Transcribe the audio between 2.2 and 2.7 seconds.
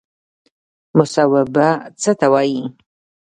وایي؟